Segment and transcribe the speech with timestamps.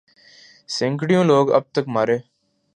[0.75, 2.17] سینکڑوں لوگ اب تک مارے